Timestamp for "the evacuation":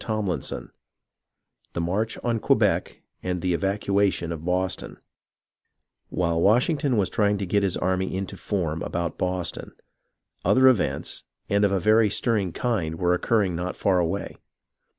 3.43-4.31